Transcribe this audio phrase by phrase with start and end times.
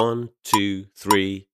[0.00, 1.44] One, two, three.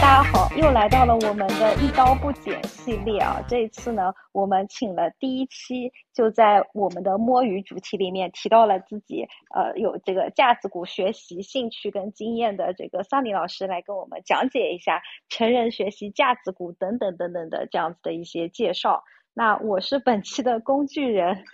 [0.00, 3.44] 大家好，又来到了我们的一刀不剪系列啊！
[3.46, 19.04] 这一次呢，我们请了第一期就在我们的摸鱼主题里面提到了自己呃有这个架子鼓学习兴趣跟经验的这个桑尼老师来跟我们讲解一下成人学习架子鼓等等等等的这样子的一些介绍。
[19.34, 21.44] 那我是本期的工具人。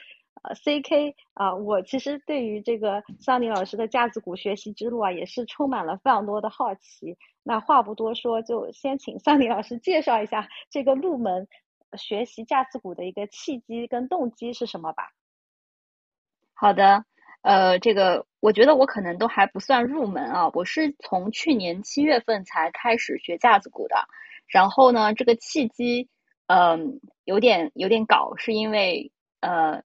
[0.40, 7.16] 呃，C K 啊，我其实对于这个桑尼老师的架子鼓学习之路啊，也是充满了非常多的好奇。
[7.44, 11.46] 那话不多说，就先请桑尼老师介绍一下这个入门
[11.96, 15.12] 学习架子鼓的一个契机跟动机是什么吧。
[16.54, 17.04] 好的，
[17.42, 24.08] 呃，这个我觉得我可能都还不算入门啊，我是从去年七月份才开始学架子鼓的。
[24.48, 26.08] 然后呢，这个契机，
[26.46, 29.84] 嗯，有点有点搞，是因为呃。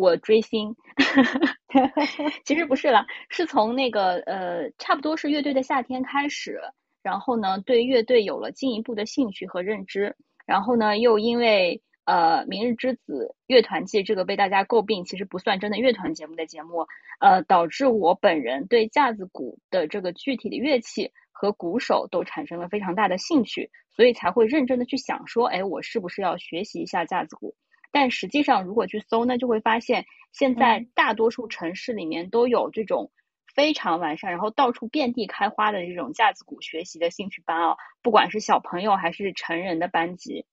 [0.00, 0.74] 我追星，
[2.44, 6.58] 其实不是啦，是从那个呃，差不多是乐队的夏天开始，
[7.02, 10.16] 然后呢，对乐队有了进一步的兴趣和认知，
[10.46, 16.86] 然后呢，又因为呃，明日之子乐团季这个被大家诟病，其实不算真的乐团节目的节目，
[17.20, 27.54] 呃，导致我本人对架子鼓的这个具体的乐器和鼓手都产生了非常大的兴趣，所以才会认真的去想说，哎，我是不是要学习一下架子鼓？
[27.92, 33.10] 但实际上，如果去搜呢，就会发现现在大多数城市里面都有这种
[33.52, 40.46] 非常完善，然后到处遍地开花的这种架子鼓学习的兴趣班啊，不管是小朋友还是成人的班级。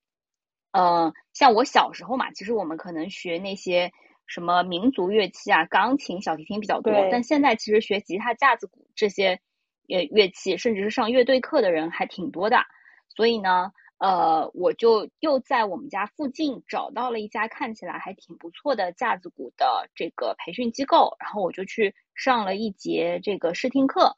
[0.72, 3.92] 嗯，像我小时候嘛，其实我们可能学那些
[4.26, 9.40] 什么民族乐器啊，钢琴、小提琴比较多，但现在其实学吉他、架子鼓这些
[9.86, 12.66] 乐乐器，甚至是上乐队课的人还挺多的。
[13.10, 13.72] 所以呢。
[14.00, 24.16] 呃，我就又在我们家附近找到了一家看起来还挺不错的架子鼓的这个培训机构，然后我就去上了一节这个试听课，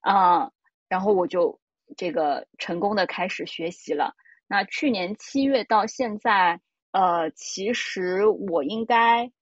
[0.00, 0.52] 啊，
[0.88, 1.58] 然后我就
[1.96, 4.14] 这个成功的开始学习了。
[4.46, 6.60] 那去年七月到现在，
[6.92, 9.32] 呃，其实我应该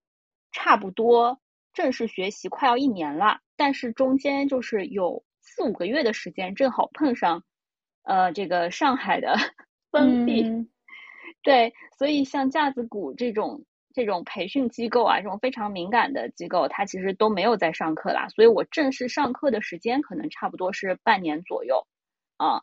[0.53, 1.39] 差不多
[1.75, 7.45] 正式学习快要一年了，但是中间就是有四五个月的时间，正好碰上。
[8.11, 9.37] 呃，这个上海的
[9.93, 10.43] 封闭，
[11.45, 18.27] 对，所以像架子鼓这种这种培训机构啊，这种非常敏感的机构，它其实都没有在上课啦。
[18.31, 21.87] 所以我正式上课的时间可能差不多是半年左右
[22.37, 22.63] 啊。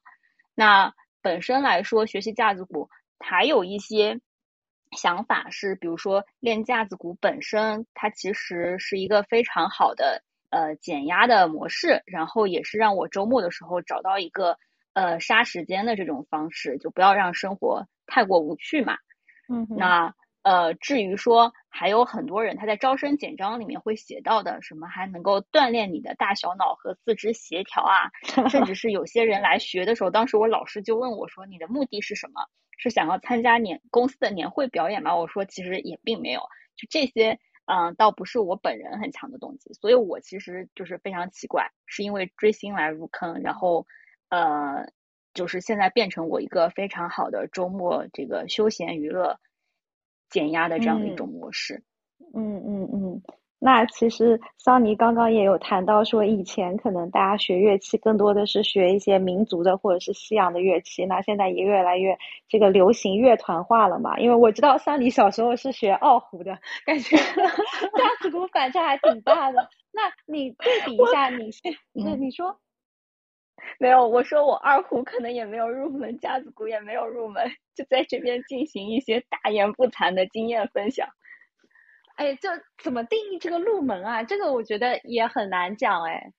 [0.54, 4.20] 那本身来说，学习架子鼓还有一些
[4.98, 14.58] 想法是，比如说练架子鼓本身，它其实是一个非常好的呃减压的模式，然后也是让我周末的时候找到一个。
[14.98, 18.98] 呃，杀时间的这种方式，就不要让生活太过无趣嘛。
[19.48, 28.10] 嗯，那呃，至于说还有很多人他在招生简章里面会写到的，什么还能够锻炼你的大小脑和四肢协调啊，
[28.50, 32.42] 甚至是有些人来学的时候，当时我老师就问我说：“你的目的是什么？
[32.80, 36.42] 是想要参加年公司的年会表演吗？”我说：“其实也并没有，
[36.76, 37.38] 就这些，
[37.68, 39.74] 嗯，倒不是我本人很强的动机。
[39.74, 43.86] 所以我其实就是非常奇怪，是因为追星来入坑，然后。”
[44.30, 44.88] 呃，
[45.34, 49.40] 就是现在变成我一个非常好的周末这个休闲娱乐、
[50.30, 51.84] 减压的这样的一种模式。
[52.34, 53.22] 嗯嗯嗯。
[53.60, 62.16] 那其实桑尼刚刚也有谈到说，以前可能大家学乐器更多的是学一些民族的或者是西洋的乐器，那现在也越来越
[62.48, 64.20] 这个流行乐团化了嘛。
[64.20, 66.56] 因为我知道桑尼小时候是学二胡的，
[66.86, 67.18] 感觉
[67.98, 69.68] 架子鼓反差还挺大的。
[69.92, 71.62] 那你对比一下，你是
[71.94, 72.60] 那你说？
[73.80, 81.08] 没有，我说我二胡可能也没有入门，架子鼓也没有入门，就在这边进行一些大言不惭的经验分享。
[82.16, 84.24] 哎，就怎么定义这个入门啊？
[84.24, 86.32] 这个我觉得也很难讲哎。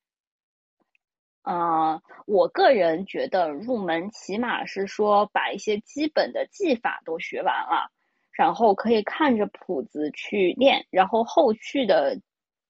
[1.42, 7.90] 嗯，我个人觉得入门起码是说把一些基本的技法都学完了，
[8.32, 12.20] 然后可以看着谱子去练，然后后续的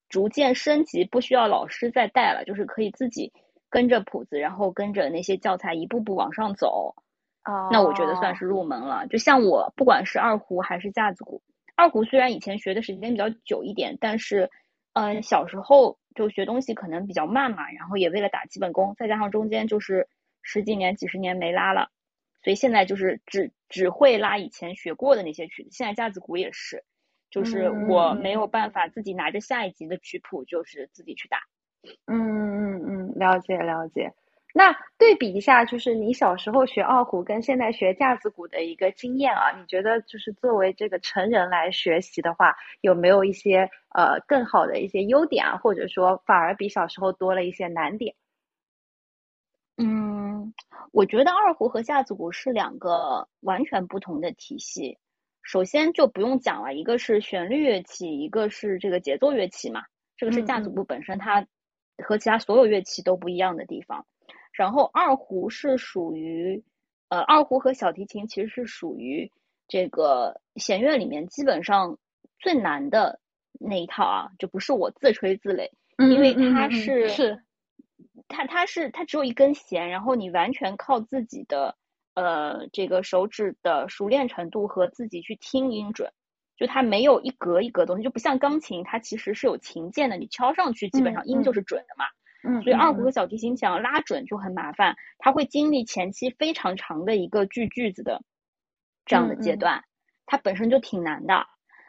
[0.09, 3.33] 逐渐升级不需要老师再带了，就是可以自己。
[3.71, 6.95] 跟着谱子，然后跟着那些教材一步步往上走，
[7.43, 9.07] 啊，那我觉得算是入门了。
[9.09, 11.43] 就像我，不管是二胡还是架子鼓，
[11.77, 14.51] 二胡虽然以前学的时间比较久一点，但是，
[14.95, 20.09] 嗯，小时候就学东西可能比较慢嘛，然后也为了打基本功，再加上中间就是
[20.43, 21.91] 十几年、几十年没拉了，
[22.43, 25.71] 所以现在就是只只会拉以前学过的那些曲子。
[25.73, 26.85] 现在架子鼓也是，
[27.31, 31.37] 就是我没有办法自己拿着下一集的曲谱，就是自己去打。
[31.39, 31.58] 嗯
[32.07, 34.13] 嗯嗯嗯，了解了解。
[34.55, 48.15] 那对比一下，就是你小时候学二胡跟现在学架子鼓的一个经验啊，你觉得就是作为这个成人来学习的话，有没有一些呃更好的一些优点啊，或者说反而比小时候多了一些难点？
[49.77, 50.55] 嗯，
[50.91, 54.99] 我觉得二胡和架子鼓是两个完全不同的体系。
[55.43, 59.85] 首先就不用讲了，一个是旋律乐器，一个是这个节奏乐器嘛。
[60.17, 61.47] 这个是架子鼓本身它
[62.05, 64.07] 和其他所有乐器都不一样的地方。
[64.53, 66.65] 然后二胡是属于，
[67.09, 69.31] 呃，二胡和小提琴其实是属于
[69.69, 71.99] 这个弦乐里面基本上
[72.39, 73.21] 最难的
[73.61, 77.43] 那一套啊，就不是我自吹自擂，因为它是是。
[78.31, 81.77] 它它是它只有一根弦，然后你完全靠自己的
[82.13, 86.13] 呃这个手指的熟练程度和自己去听音准，
[86.59, 92.05] 就它没有一格一格东西，就不像钢琴，它其实是有琴键的，你敲上去基本上音就是准的嘛。
[92.43, 92.63] 嗯。
[92.63, 98.23] 所以二胡和小提琴想要拉准就很麻烦，它会经历前期非常长的一个锯句子的
[99.07, 99.85] 这样的阶段，
[100.27, 101.47] 它本身就挺难的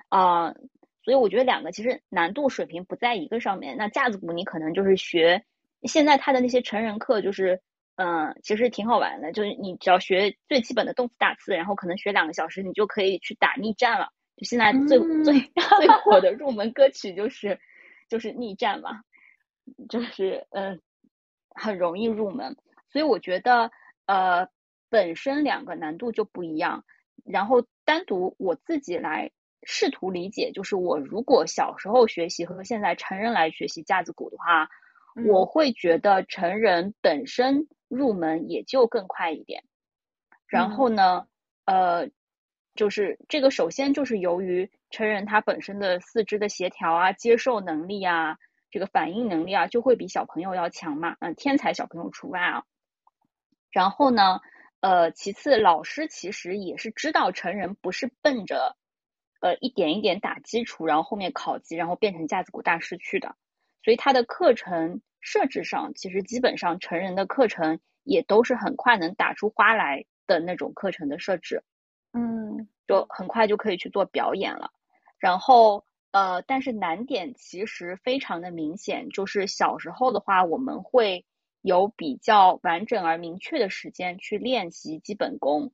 [0.08, 0.54] 啊。
[1.02, 3.76] 所以我觉得两个其实难度水平不在一个上面。
[3.78, 5.44] 那架子鼓你可能就是学。
[5.84, 7.62] 现在它的那些成人课就是，
[7.96, 9.32] 嗯，其实挺好玩的。
[9.32, 14.10] 就是你只要学最基本的动词打字，然后可能学两个小时，你就可以去打逆战了。
[14.40, 17.60] 就现在最最最 火的入门歌曲就是
[18.08, 19.02] 就是逆战嘛，
[19.90, 20.80] 就是嗯，
[21.50, 22.56] 很容易入门。
[22.90, 23.70] 所以我觉得
[24.06, 24.48] 呃，
[24.90, 26.86] 本身两个难度就不一样。
[27.26, 29.32] 然后单独我自己来
[29.64, 34.70] 试图理解，就是我如果小时候学习和现在成人来学习架子鼓的话。
[35.28, 39.64] 我会觉得成人本身入门也就更快一点，
[40.48, 41.28] 然后呢，
[41.66, 42.10] 呃，
[42.80, 48.38] 就是这个首先就是由于成人他本身的四肢的协调啊、接受能力啊、
[48.72, 52.64] 这个反应能力啊，就会比小朋友要强嘛，嗯，天才小朋友除外啊。
[53.70, 54.40] 然后呢，
[54.80, 58.78] 呃，其次老师其实也是知道成人不是奔着
[59.42, 63.36] 呃一点一点打基础，然后后面考级，然后变成架子鼓大师去的，
[63.84, 65.02] 所以他的课程。
[65.22, 71.62] 设置上，其实基本上成人的课程也都是很快能打出花来的那种课程的设置，
[72.14, 74.72] 嗯，就很快就可以去做表演了。
[75.18, 81.26] 然后，呃，但是难点其实非常的明显，就是小时候的话，我们会
[81.62, 85.72] 有比较完整而明确的时间去练习基本功，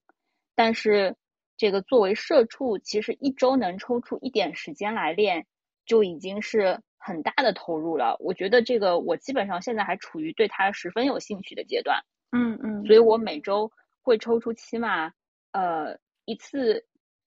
[0.56, 1.16] 但是
[1.58, 5.46] 这个作为社畜，其实一周能抽出一点时间来练，
[5.86, 6.82] 就已经是。
[7.08, 13.72] 很大的投入了，我觉得这个我基本上现在还处于对他十分有兴趣的阶段，嗯嗯，所以我每周
[14.02, 15.14] 会抽出起码
[15.52, 16.86] 呃一次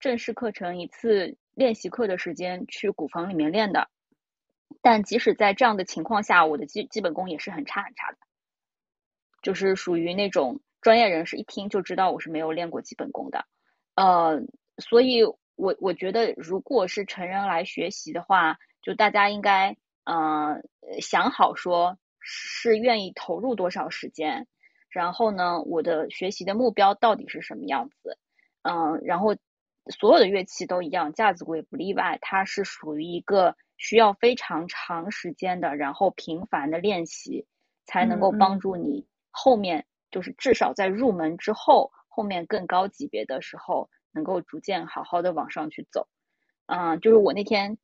[0.01, 3.91] 正式课程、一次练习课的时间去鼓房里面练的。
[4.81, 8.19] 但即使在这样的情况下，我的基基本功也是很差很差的，
[9.43, 13.47] 就是属于那种专业人士一听就知道我是没有练过基本功的，
[13.95, 14.43] 呃，
[14.79, 15.25] 所以
[15.57, 18.59] 我我觉得如果是成人来学习的话。
[18.83, 20.63] 就大家应该，嗯，
[21.01, 24.47] 想好说是愿意投入多少时间，
[24.91, 28.17] 然后呢，我的学习的目标到底是什么样子，
[28.67, 29.37] 嗯，然后
[29.91, 37.47] 所有的乐器都一样，架子鼓也不例外，它是属于一个需要非常长时间的，然后频繁的练习，
[37.85, 46.09] 才能够帮助你后面就是至少在入门之后，后面更高级别的时候，能够逐渐好好的往上去走，
[46.67, 47.79] 嗯，就是我那天。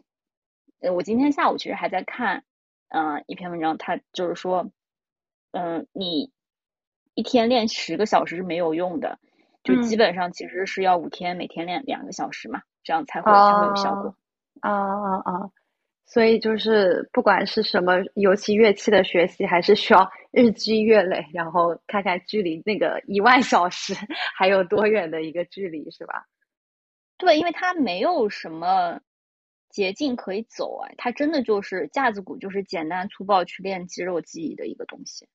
[0.84, 2.42] 呃，我今天下午其实还在看，
[2.88, 4.68] 嗯，一篇文章，它就是说，
[5.52, 6.32] 嗯，你
[7.14, 9.20] 一天练十个小时是没有用的，
[9.62, 14.16] 就基本上其实是要五天，每天练两个小时嘛，这样才会才会有效果。
[14.60, 15.50] 啊啊啊！
[16.06, 23.94] 所以就是不管是什么，尤其乐器的学习，还是需要日积月累，然后看看距离那个一万小时
[24.36, 26.26] 还有多远的一个距离，是吧？
[27.18, 29.00] 对，因为它没有什么。
[29.70, 35.26] 捷径可以走哎，它真的就是架子鼓，就是简单粗暴去练肌肉记忆的一个东西。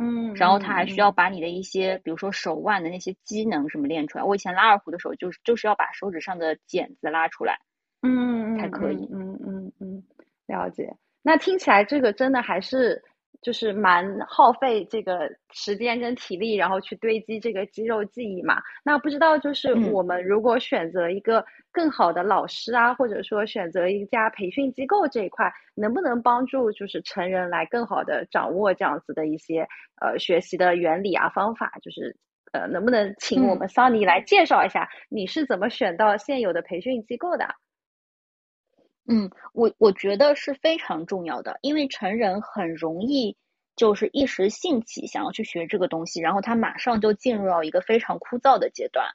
[0.00, 4.24] 嗯，然后他还需要把你的一些，比如说手腕的那些机能什么练出来。
[4.24, 7.58] 我以前拉二胡的时候，就是就是要把手指上的茧子拉出来，
[8.02, 9.06] 嗯，才可以。
[9.12, 10.02] 嗯嗯嗯，
[10.46, 10.96] 了解。
[11.22, 13.04] 那听起来这个真的还是。
[13.42, 18.60] 就是蛮耗费这个时间跟体力，然后去堆积这个肌肉记忆嘛。
[18.84, 29.66] 那不知道就是我们如果选择一个更好的老师啊，或者说选择一家培训机构这一块，能不能帮助就是成人来更好的掌握这样子的一些
[30.00, 31.72] 呃学习的原理啊方法？
[31.82, 32.16] 就是
[32.52, 37.44] 呃，能不能请我们桑尼来介绍一下你是怎么选到现有的培训机构的？
[37.44, 37.69] 嗯，
[39.52, 43.36] 我我觉得是非常重要的，因为成人很容易
[43.76, 49.10] 就是一时兴起想要去学这个东西，然后他马上就进入到一个非常枯燥的阶段。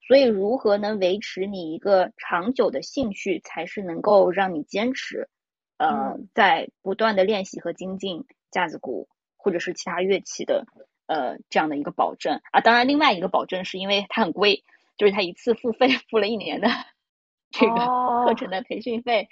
[0.00, 5.28] 所以，如何能维持你一个长久的兴趣，才是能够让你坚持，
[5.76, 10.64] 呃，在不断的练习和精进架子鼓或者是其他乐器的，
[11.06, 12.62] 呃，这样的一个保证啊。
[12.62, 14.64] 当然，另外一个保证是因为它很贵，
[14.96, 16.68] 就是它一次付费付了一年的
[17.52, 19.28] 这个课程的培训费。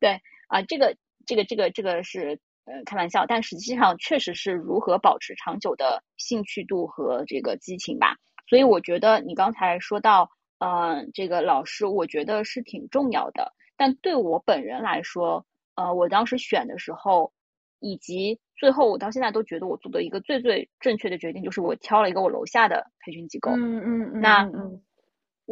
[0.00, 8.16] 对啊，这个这个这个这个是呃开玩笑，但实际上确实是如何保持长久的兴趣度和这个激情吧。
[8.48, 13.52] 所以我觉得你刚才说到，呃，这个老师，我觉得是挺重要的。
[13.76, 17.32] 但对我本人来说，呃，我当时选的时候，
[17.80, 23.52] 以及最后我到现在都觉得我做的一个最最正确的决定，就是我挑了一个我楼下的培训机构。
[23.52, 24.20] 嗯嗯嗯。
[24.20, 24.44] 那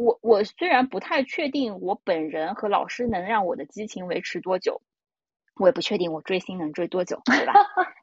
[0.03, 4.81] 我我虽然不太确定我本人和老师能让我的激情维持多久，
[5.55, 7.53] 我也不确定我追星能追多久，对吧？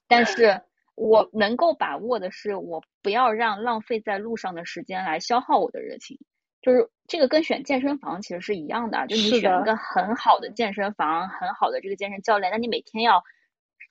[0.07, 0.61] 但是。
[1.01, 6.19] 我能够把握的是，我不要让浪费在路上的时间来消耗我的热情。
[6.61, 13.23] 就是这个跟选健身房其实是一样的，就你选一个很好的健身房，很好的这个健身教练，那你每天要，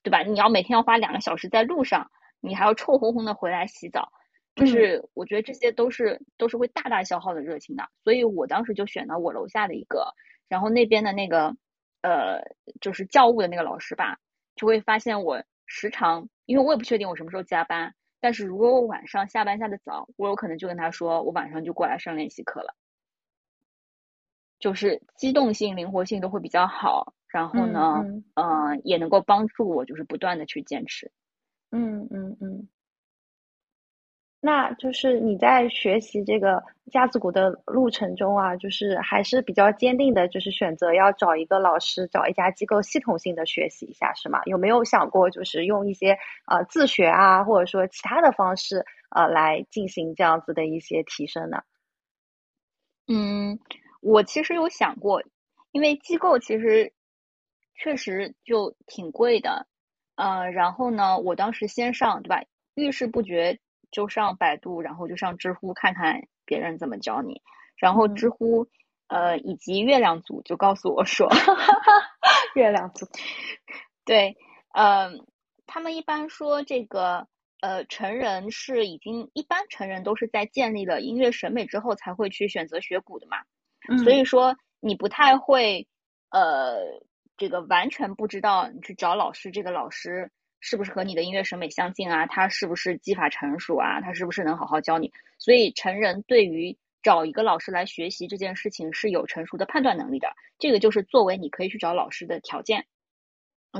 [0.03, 0.21] 对吧？
[0.23, 2.11] 你要每天要花两个小时在路上，
[2.41, 4.11] 你还要臭烘烘的回来洗澡，
[4.57, 7.87] 就是我觉得这些都是都是会大大消耗的热情的。
[8.03, 10.13] 所以我当时就选了我楼下的一个，
[10.49, 11.55] 然后那边的那个
[12.01, 12.41] 呃，
[12.81, 14.17] 就是教务的那个老师吧，
[14.55, 16.27] 就会发现我时常。
[16.47, 22.73] 因为我也不确定我什么时候加班，但是如果我晚上下班下的早，我有可能就跟他说，我晚上就过来上练习课了，
[24.59, 31.11] 就是机动性、灵活性都会比较好，然后呢，嗯，也能够帮助我就是不断的去坚持，
[31.71, 32.69] 嗯嗯嗯。
[34.39, 44.39] 那就是你在学习这个架子鼓的路程中啊，就是还是比较坚定的，就是选择要找一个老师，找一家机构系统性的学习一下，是吗？
[44.45, 51.63] 有没有想过就是用一些呃自学啊，或者说其他的方式呃来进行这样子的一些提升呢？
[53.07, 53.59] 嗯，
[54.01, 55.23] 我其实有想过，
[55.71, 56.93] 因为机构其实
[57.73, 59.65] 确实就挺贵的，
[60.15, 62.43] 呃，然后呢，我当时先上对吧，
[62.75, 63.59] 遇事不决。
[63.91, 67.41] 就上百度，然后就上知乎看看别人怎么教你，
[67.77, 68.67] 然后知乎
[69.07, 71.29] 呃以及月亮组就告诉我说，
[72.55, 73.07] 月亮组。
[74.05, 74.37] 对，
[74.73, 75.25] 嗯，
[75.65, 77.27] 他们一般说这个
[77.61, 83.37] 呃成人是已经一般成人都是在建立了音乐审美之后才会去选择学鼓的嘛，
[84.03, 85.87] 所以说你不太会
[86.29, 87.01] 呃
[87.37, 90.31] 这个完全不知道你去找老师，这个老师。
[90.59, 92.25] 是不是和你的音乐审美相近啊？
[92.25, 94.01] 他是不是技法成熟啊？
[94.01, 95.11] 他是不是能好好教你？
[95.37, 100.29] 所以成人对于找一个老师来学习这件事情是有成熟的判断能力的。
[100.57, 102.85] 这个就是作为你可以去找老师的条件。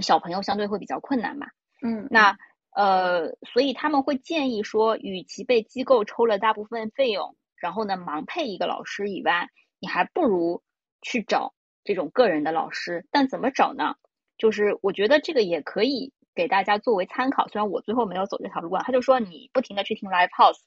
[0.01, 1.48] 小朋友相对会比较困难嘛。
[1.81, 2.07] 嗯。
[2.12, 2.38] 那
[2.75, 10.62] 呃，所以他们会建议说，与其被机构抽了大部分费用，然后呢盲配一个老师以外，你还不如
[11.01, 13.07] 去找这种个人的老师。
[13.10, 13.96] 但怎么找呢？
[14.38, 16.13] 就是我觉得这个也可以。
[16.38, 20.60] 给大家作为参考，虽然我最后没有走这条路啊，他就说你不停的去听 live house，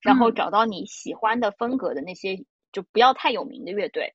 [0.00, 4.14] 然后找到你喜欢的风格的那些，就不要太有名的乐队，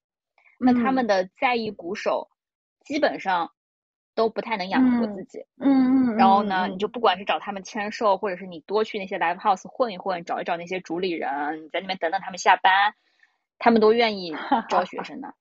[0.60, 2.29] 那他们的在意鼓手
[2.84, 3.51] 基本上
[4.15, 5.77] 都不太能养活自己，嗯。
[6.10, 12.93] 嗯，然后呢，你就不管是找他们签售，或者是你多去那些 live house 混一混，找一找那些主理人，你在那边等等他们下班，
[13.60, 14.36] 他们都愿意
[14.69, 15.34] 招学生的。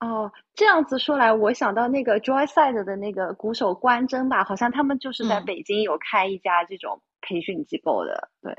[0.00, 8.28] 哦，这样子说来，我想到那个 Joyside 的那个鼓手关真吧，好像他们就是在北京有开一家这种培训机构的。
[8.40, 8.54] 对，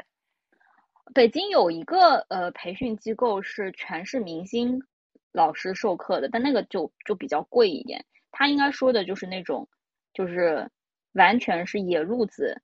[1.13, 4.81] 北京有一个呃培训机构是全是明星
[5.31, 8.03] 老师授课的，但那个就就比较贵一点。
[8.31, 9.69] 他应该说的就是那种，
[10.13, 10.69] 就是
[11.13, 12.61] 完全是野路子，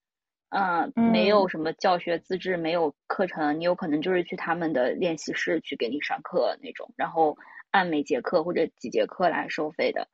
[0.49, 7.37] 嗯，没有什么教学资质，没有课程，你有可能就是去他们的练习室去给你上课那种，然后。
[7.75, 10.07] 按每节课或者几节课来收费的，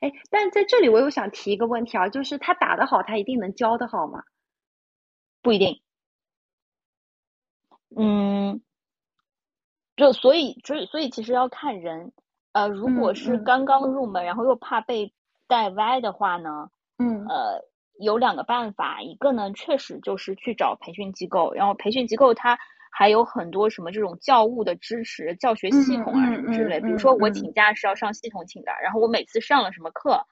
[0.00, 4.22] 哎，但在这里我又想提一个问题啊，就是他打得好，他一定能教得好吗？
[5.42, 5.82] 不一定。
[7.96, 8.62] 嗯，
[9.96, 12.12] 就所以，所以，所以其实要看人。
[12.52, 15.12] 呃，如果是刚刚入门，然后又怕被
[15.48, 17.64] 带歪的话呢，嗯，呃，
[17.98, 22.56] 有两个办法，一个呢，确实就是去找培训机构，然后培训机构它。
[22.94, 30.26] 还有很多什么这种教务的支持、教学系统啊什么之类，比如说我请假是要上系统请的，然后我每次上了什么课，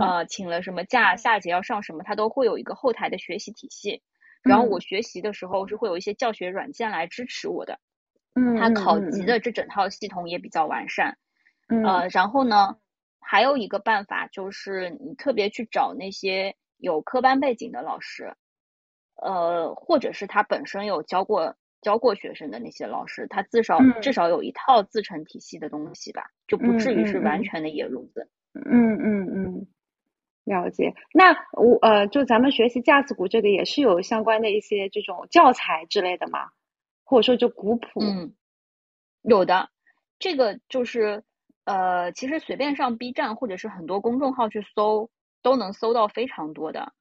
[0.00, 4.02] 呃，请了什么假，下节要上什么，它都会有一个后台的学习体系。
[4.42, 7.78] 然后我学习的时候是会有一些教学软件来支持我的，
[8.34, 11.18] 嗯，它考级的这整套系统也比较完善。
[11.84, 12.78] 呃，然后呢，
[13.20, 18.34] 还有一个办法就是你特别去找那些有科班背景的老师，
[19.20, 28.28] 呃，或者是他本身有教过教过学生的那些老师，他至少、嗯至少有一套自成体系的东西吧，就不嗯至于是完全的野路子。
[28.54, 29.66] 嗯嗯嗯，
[30.44, 30.92] 了解。
[31.12, 36.50] 那我呃，就咱们学习架子鼓这个也是有相关的一些这种教材之类的吗？
[37.04, 38.00] 或者说就鼓谱？
[38.02, 38.34] 嗯，
[39.22, 39.70] 有的，
[40.18, 41.22] 这个就是
[41.64, 45.08] 呃，其实随便上 B 站或者是很多公众号去搜，
[45.42, 46.92] 都能搜到非常多的。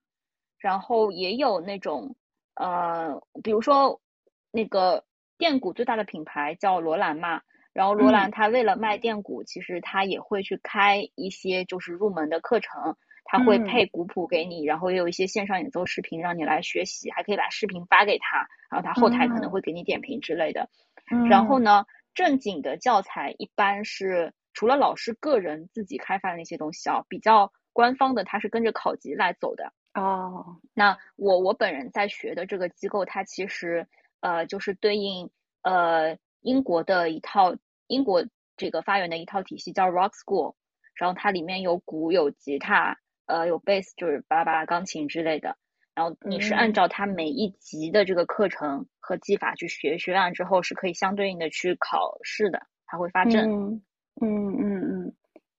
[0.60, 2.15] 然后也有那种
[2.55, 4.01] 呃，比如说
[4.51, 5.03] 那个
[5.37, 7.41] 电鼓最大的品牌叫罗兰嘛，
[7.73, 8.31] 然后罗兰嗯。
[8.31, 13.63] 它为了卖电鼓，其实它也会去开一些就是入门的课程，它会嗯。
[13.65, 19.51] 配鼓谱给你，然后也有一些线上演奏视频让你来学习，还可以把视频发给他，然后他后台可能嗯。
[19.51, 20.69] 会给你点评之类的。
[21.11, 29.71] 嗯，然后呢，正经的教材一般是除了老师个人自己开发的那些东西啊，比较官方的，它是跟着考级来走的。
[29.93, 33.87] 哦，那我我本人在学的这个机构，它其实
[34.21, 35.29] 呃就是对应
[35.62, 37.55] 呃英国的一套
[37.88, 40.55] 英国这个发源的一套体系叫 Rock School，
[40.95, 45.57] 然后它里面有鼓有吉他，呃有贝斯就是巴拉巴拉钢琴之类的。
[45.95, 53.50] 然后你是按嗯照它每一级的这个课程和技法去学，学完之后是可以相对应的去考试的，它会发证。
[53.50, 53.81] 嗯
[54.21, 55.13] 嗯嗯嗯，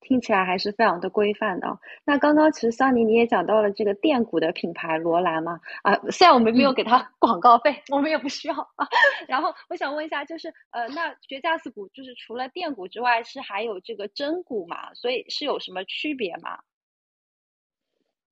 [0.08, 1.78] 听起来还是非常的规范的哦。
[2.02, 8.88] 那刚刚其实桑尼你也讲到了这个电鼓的品牌罗兰嘛，啊，虽然我们没有嗯给他 广告费，我们也不需要啊。
[9.26, 14.94] 然后我想问一下，就是呃，那学架子鼓就是除了电鼓之外，是还有这个真鼓嘛？
[14.94, 16.60] 所以是有什么区别吗？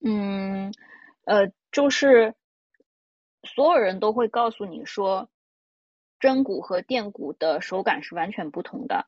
[0.02, 0.72] 嗯，
[1.24, 2.34] 呃，就是
[3.42, 5.28] 所有人都会告诉你说，
[6.18, 9.06] 真鼓和电鼓的手感是完全不同的，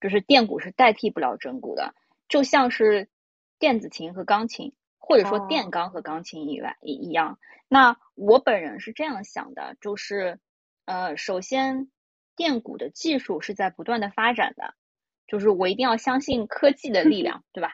[0.00, 1.94] 就是电鼓是代替不了真鼓的，
[2.28, 3.08] 就像是
[3.58, 7.38] 电子琴和钢琴，或者说哦电钢和钢琴以外一一样。
[7.68, 10.38] 那我本人是这样想的，就是
[10.84, 11.90] 呃，首先
[12.36, 14.74] 电鼓的技术是在不断的发展的，
[15.26, 17.72] 就是我一定要相信科技的力量，对吧？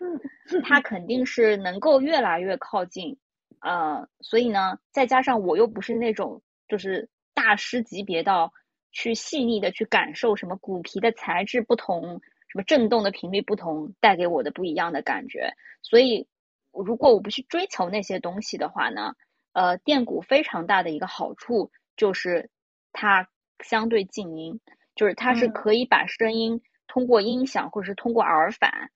[0.64, 3.18] 它肯定是能够越来越靠近，
[3.61, 8.53] 呃，所以呢，再加上我又不是那种就是大师级别到
[8.92, 16.28] 去细腻的去感受什么鼓皮的材质不同，什么振动的频率不同带给我的不一样的感觉，所以
[16.70, 19.14] 如果我不去追求那些东西的话呢，
[19.54, 22.50] 呃，电鼓非常大的一个好处就是
[22.92, 23.30] 它
[23.64, 24.60] 相对静音，
[24.94, 28.90] 就是它是嗯可以把声音通过音响或者是通过耳返，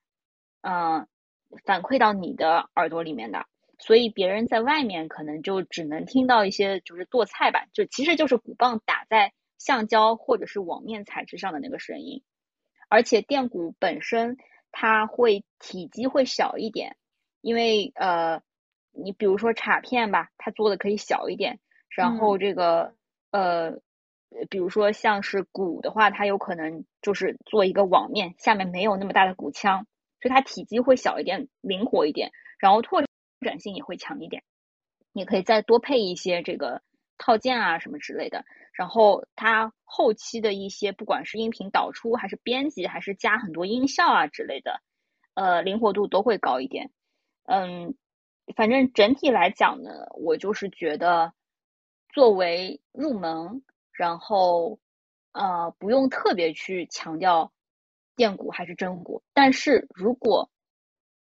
[0.61, 1.09] 嗯、
[1.65, 3.47] 反馈到你的耳朵里面的。
[3.79, 12.23] 所以别人在外面可能就只能听到一些就是剁菜吧，就其实就是鼓棒打在橡胶或者是网面材质上的那个声音。
[12.89, 14.37] 而且电鼓本身
[14.73, 16.97] 它会体积会小一点，
[17.41, 18.43] 因为呃，
[18.93, 22.95] 你比如说镲片吧，它做的可以小一点，然后这个
[23.31, 23.81] 呃，
[24.51, 29.87] 比如说像是鼓的话，它有可能就是做一个网面，下面没有那么大的鼓腔，
[30.21, 33.03] 所以它体积会小一点，灵活一点，然后拓
[33.41, 34.43] 展性也会强一点。
[35.13, 36.83] 你可以再多配一些这个
[37.19, 44.81] 套件啊什么之类的，然后它后期的一些不管是音频导出还是编辑，还是加很多音效啊之类的，
[45.35, 46.91] 呃，灵活度都会高一点。
[47.45, 47.95] 嗯，
[48.55, 51.33] 反正整体来讲呢，我就是觉得
[52.13, 54.79] 作为入门，然后
[55.33, 57.53] 呃不用特别去强调
[58.15, 60.51] 电鼓还是真鼓，但是如果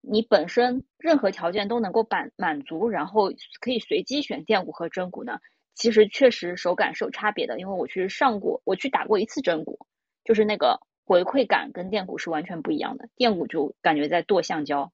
[0.01, 5.39] 你本身任何条件都能够满满足，然后可以随机选电鼓和真鼓呢，
[5.75, 7.59] 其实确实手感是有差别的。
[7.59, 9.85] 因为我去上过，我去打过一次真鼓，
[10.23, 13.09] 就是那个回馈感跟电鼓是完全不一样的。
[13.15, 14.91] 电鼓就感觉在剁橡胶，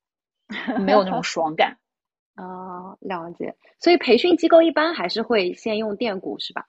[0.79, 1.77] 没有那种 爽感。
[2.35, 3.55] 哦，了解。
[3.79, 6.67] 所以培训机构一般还是会先用电鼓是吧？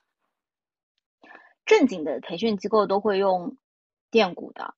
[1.65, 3.57] 正经的培训机构都会用
[4.11, 4.75] 电鼓的，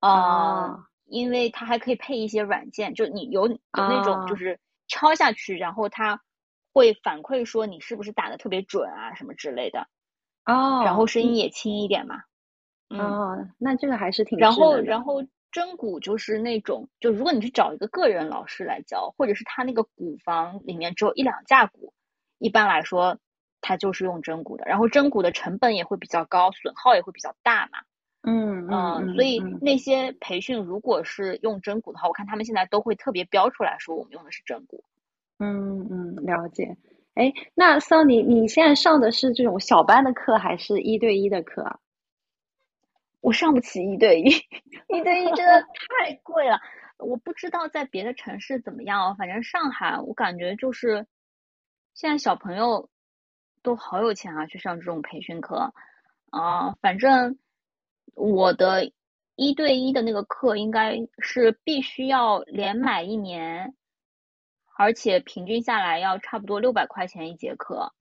[0.00, 6.22] 啊、哦因为它还可以配一些软件，就你有有那种就哦是敲下去，然后它
[6.72, 9.86] 会反馈说你是不是打的特别准啊什么之类的，
[10.46, 12.22] 哦，然后声音也轻一点嘛。
[12.90, 21.94] 嗯，哦，那这个还是挺然后然后真鼓就是那种，就如果你去找一个个人老师来教，或者是他那个鼓房里面只有一两架鼓，
[22.38, 23.18] 一般来说
[23.60, 27.78] 他就是用真鼓的，然后真鼓的成本也会比较高，损耗也会比较大嘛。
[28.24, 34.84] 嗯嗯嗯，所以嗯那些培训如果是用真鼓的话，我看他们现在都会特别标出来说我们用的是真鼓。
[35.42, 36.76] 嗯嗯，了解。
[37.14, 41.78] 哎，那桑尼，你现在上的是这种小班的课，还是一对一的课啊？
[43.20, 44.30] 我上不起一对一，
[44.88, 46.58] 一对一真的太贵了。
[46.98, 51.06] 我不知道在别的城市怎么样哦，反正上海我感觉就是
[51.94, 52.88] 现在小朋友
[53.62, 55.74] 都好有钱啊，去上这种培训课
[56.30, 56.74] 啊。
[56.80, 57.38] 反正
[58.14, 58.90] 我的
[59.36, 63.74] 一对一的那个课应该是必须要连买一年，
[64.82, 67.92] 而且平均下来要差不多六百块钱一节课。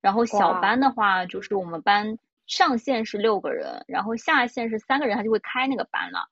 [0.00, 6.28] 然后小班的话，就是我们班上限是六个人，然后下限是三个人，他就会开那个班了。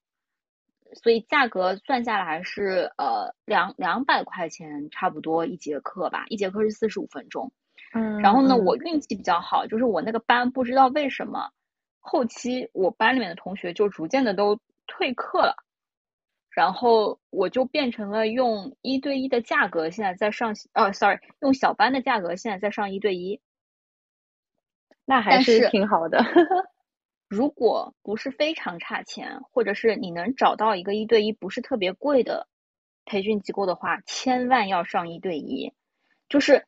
[0.94, 7.53] 所以价格算下来是呃两两百块钱差不多一节课吧，一节课是四十五分钟。
[7.92, 11.51] 嗯，然后呢，我运气比较好，就是我那个班不知道为什么
[12.01, 15.55] 后期我班里面的同学就逐渐的都退课了，
[16.57, 23.42] 然后我就变成了用一对一的价格现在在上，哦，sorry，用小班的价格现在在上一对一。
[25.05, 26.25] 那还是挺好的。
[27.29, 32.49] 如果不是非常差钱，或者是你能找到一个一对一不是特别贵的
[33.05, 35.75] 培训机构的话，千万要上一对一。
[36.31, 36.64] 就是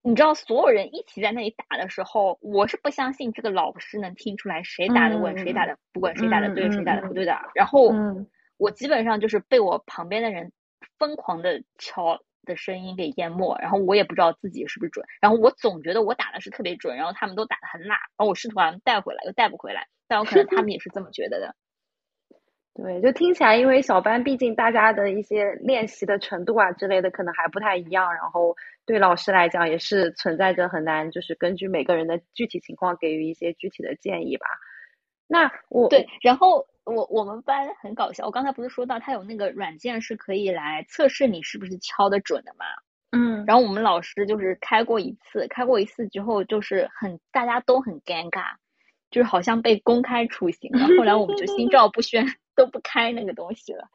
[0.00, 7.38] 你知道，所有人一起在那里打的时候，我是不相信这个老师能听出来谁打的稳，谁打的不稳，谁打的对，谁打的不对的。
[7.54, 7.92] 然后
[8.60, 10.52] 我基本上就是被我旁边的人
[10.98, 12.20] 疯狂的敲。
[12.46, 21.54] 的声音给淹没，然后我也不知道自己是不是准，然后我总觉得我打的是特别准，然后他们都打的很烂，然后我试图把他们带回来，又带不回来，但我可能他们也是这么觉得的。
[22.74, 34.46] 对，就听起来，因为小班毕竟大家的一些练习的程度啊之类的可能还不太一样，然后对老师来讲也是存在着很难，就是根据每个人的具体情况给予一些具体的建议吧。
[35.26, 36.66] 那我对，然后。
[36.84, 42.64] 我我们班很搞笑，我刚才不是说到他有那个软件是可以来测试你是不是敲的准的嘛？
[43.12, 48.54] 嗯，然后我们老师就是开过一次，开过一次之后就是很大家都很尴尬，
[49.10, 50.86] 就是好像被公开处刑了。
[50.96, 53.88] 后来我们就心照不宣，都不开那个东西了。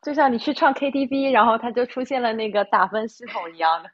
[0.00, 3.90] 就像你去唱 KTV，然后他就出现了那个打分系统一样的。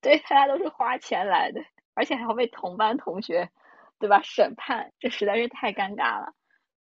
[0.00, 1.60] 对，大家都是花钱来的，
[1.94, 3.50] 而且还要被同班同学，
[3.98, 4.22] 对吧？
[4.22, 6.32] 审判，这实在是太尴尬了。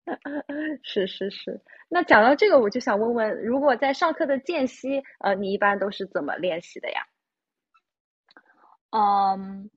[0.84, 7.06] 是是是，那讲到这个，我就想问问，如果在上课的间隙，呃，你一般都是怎么练习的呀？
[8.92, 9.70] 嗯，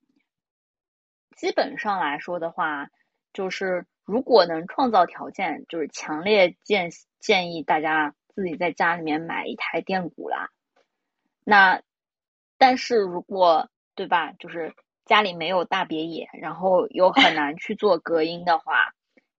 [1.37, 2.89] 基本上来说的话，
[3.33, 10.51] 就是如果能创造条件，就是强烈建建议大家自己在家里面买一台电鼓啦。
[11.45, 11.81] 那
[12.59, 18.93] 但是如果对吧，就是家里没有大别野，然后又很难去做隔音的话。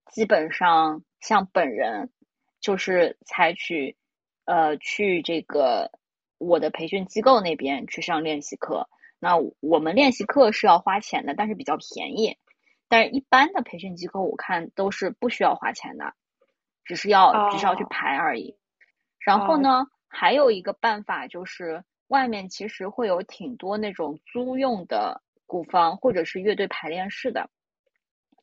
[0.09, 2.11] 基本上像本人
[2.59, 3.97] 就是采取
[4.45, 5.91] 呃去这个
[6.37, 8.87] 我的培训机构那边去上练习课。
[9.19, 12.37] 那我们练习课是要花钱的，但是比较便宜。
[12.87, 16.13] 但是一般的培训机构我看都是不需要花钱的，
[16.85, 18.55] 只是要只是要去排而已。
[19.19, 27.49] 然后呢，还有一个办法就是外面其实会有挺多那种租用的鼓房或者是乐队排练室的。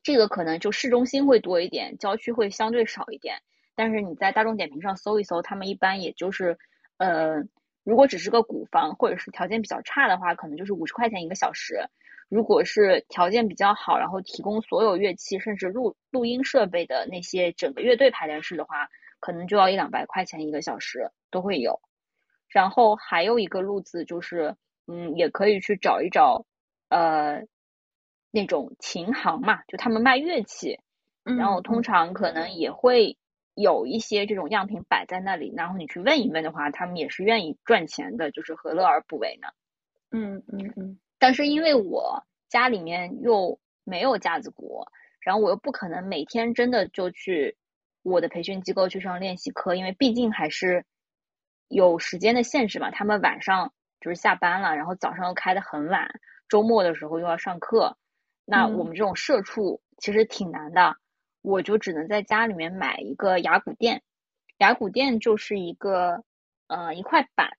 [0.05, 3.41] 这个可能就市中心会多一点，郊区会相对少一点。
[3.73, 6.59] 但是你在大众点评上搜一搜，他们一般也就是，
[6.97, 7.43] 呃，
[7.83, 11.89] 如果只是个古房或者是条件比较差的话，可能就是五十块钱一个小时。
[12.29, 18.87] 如果是条件比较好，然后提供所有乐器甚至录录音设备的那些整个乐队排练室的话，
[19.19, 21.81] 可能就要一两百块钱一个小时都会有。
[22.47, 26.45] 然后还有一个路子就是，嗯，也可以去找一找，
[26.89, 27.47] 呃。
[28.35, 30.81] 那种琴行嘛，就他们卖乐器，
[31.23, 33.17] 然后通常可能也会
[33.53, 39.47] 有一些这种样品摆在那里，然后你去问一问的话，他们也是愿意赚钱的，就是何乐而不为呢？
[40.11, 40.99] 嗯嗯嗯。
[41.17, 44.85] 但是因为我家里面又没有架子鼓，
[45.21, 47.55] 然后我又不可能每天真的就去
[48.03, 50.83] 我的培训机构去上练习课，因为毕竟还是
[51.69, 52.91] 有时间的限制嘛。
[52.91, 53.71] 他们晚上
[54.01, 56.19] 就是下班了，然后早上又开的很晚，
[56.49, 57.97] 周末的时候又要上课。
[58.45, 60.97] 那我们这种社畜其实挺难的，
[61.41, 64.03] 我就只能在家里面买一个牙骨垫。
[64.57, 66.23] 牙骨垫就是一个
[66.67, 67.57] 呃一块板，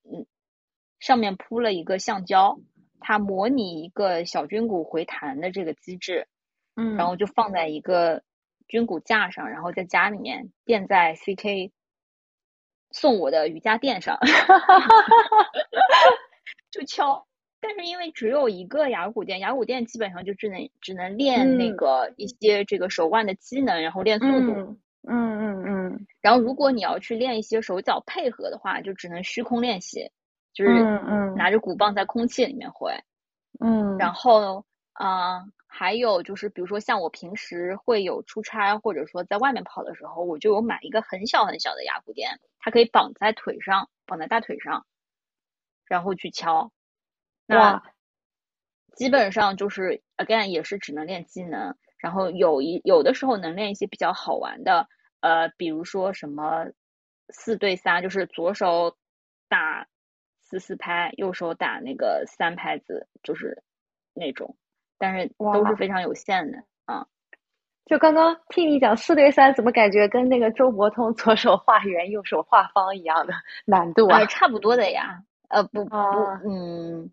[0.99, 2.59] 上面铺了一个橡胶，
[3.01, 6.29] 它模拟一个小军鼓回弹的这个机制，
[6.75, 8.23] 嗯，然后就放在一个
[8.67, 11.73] 军鼓架上，然后在家里面垫在 CK
[12.93, 14.19] 送我的瑜伽垫上，
[16.71, 17.27] 就敲。
[17.61, 24.79] 但是因为只有一个牙骨垫，牙骨垫基本上就只能只能练那个一些这个手腕的机能，然后练速度。
[25.09, 26.07] 嗯嗯嗯。
[26.21, 30.11] 然后如果你要去练一些手脚配合的话，就只能虚空练习，
[30.53, 30.71] 就是
[31.37, 32.93] 拿着鼓棒在空气里面挥。
[33.61, 33.97] 嗯。
[33.99, 44.85] 然后啊，还有就是比如说像我平时会有出差或者说在外面跑的时候，我就有买一个很小很小的牙骨垫，它可以绑在腿上，绑在大腿上，
[45.87, 46.71] 然后去敲。
[47.49, 47.83] 哇，
[48.95, 54.89] 基本上就是 again 也是只能练技能，然后有一有的时候能练一些比较好玩的，
[55.21, 56.67] 呃，比如说什么
[57.29, 58.97] 四对三，就是左手
[59.49, 59.87] 打
[60.41, 63.63] 四四拍，右手打那个三拍子，就是
[64.15, 64.57] 那种，
[64.99, 67.07] 但是都是非常有限的啊。
[67.85, 73.33] 就刚刚听你讲四对三，怎么感觉跟那个周伯通 左手画圆，右手画方一样的
[73.65, 74.27] 难度啊？
[74.27, 75.23] 差不多的呀。
[75.49, 75.97] 呃，不不，
[76.45, 77.09] 嗯，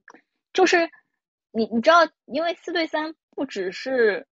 [0.54, 0.90] 就是
[1.52, 4.26] 你你知道，因为四对三不只是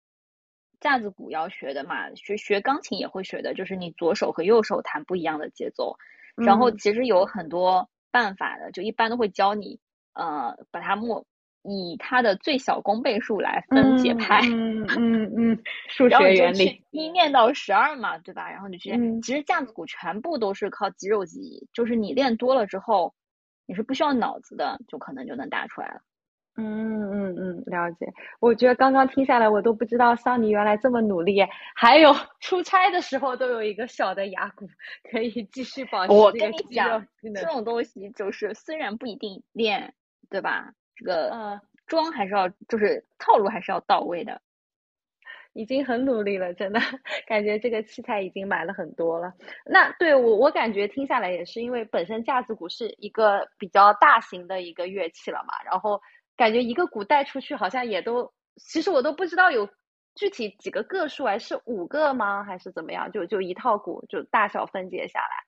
[0.81, 5.97] 架子鼓要学的嘛，学学钢琴也会学的，就是你左手和右手弹不一样的节奏。
[6.37, 9.81] 然后其实有很多办法的，就一般都会教你，
[10.13, 11.25] 呃，把它默。
[11.65, 18.49] 以它的最小公倍数来分节拍， 嗯嗯嗯，数学原理一念到十二嘛，对吧？
[18.51, 23.13] 然后你去，其实架子鼓全部都是靠肌肉记忆，就是你练多了之后，
[23.69, 26.01] 你是不需要脑子的，就可能就能答出来了。
[26.57, 28.13] 嗯嗯嗯，了解。
[28.41, 34.67] 我觉得刚刚听下来，我都不知道桑尼原来这么努力，还有出差的时候都有一个小的牙骨
[35.09, 36.13] 可以继续保持。
[36.13, 39.95] 我跟你讲，这种东西就是虽然不一定练，
[40.31, 40.73] 对吧？
[40.97, 44.41] 这个呃，妆还是要，就是套路还是要到位的。
[45.55, 46.79] 已经很努力了，真的
[47.27, 49.33] 感觉这个器材已经买了很多了。
[49.65, 56.01] 那对我，我感觉听下来也是因为本身架子鼓是一个比较大型的一个乐器了嘛，然后
[56.37, 59.69] 感觉一个鼓带出去好像也都，其实我都不知道有
[60.15, 62.45] 具体几个个数，还是五个吗？
[62.45, 63.11] 还是怎么样？
[63.11, 65.45] 就就一套鼓就大小分解下来，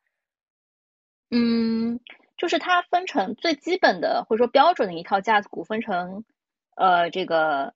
[1.31, 2.01] 嗯。
[2.37, 6.25] 就是它分成最基本的或者说标准的一套架子鼓，分成
[6.75, 7.75] 呃这个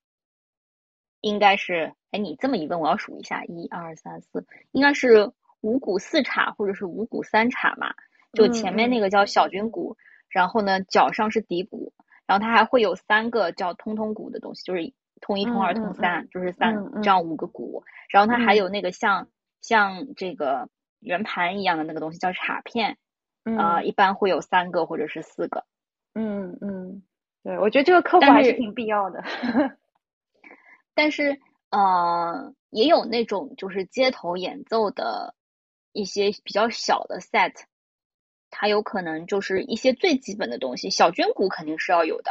[1.20, 7.92] 应该是哎你这么一问我要数一下一二三四应该是五谷四叉或者是五谷三叉嘛，
[8.32, 9.96] 就前面那个叫小军鼓，
[10.28, 11.92] 然后呢脚上是底骨，
[12.26, 19.28] 然后它还会有三个叫通通骨的东西，就是通一通二通三，就是三这样五个骨，然后它还有那个像
[19.60, 20.68] 像这个
[21.00, 22.96] 圆盘一样的那个东西叫镲片。
[23.58, 25.66] 啊，一般会有三个或者是四个。
[26.14, 27.02] 嗯嗯，
[27.42, 29.22] 对，我觉得这个客户还是挺必要的。
[30.94, 31.38] 但是，
[31.74, 35.34] 呃，也有那种就是街头演奏的
[35.92, 37.52] 一些比较小的 set，
[38.50, 42.30] 它有可能就是一些最基本的东西，小军鼓肯定是要有的。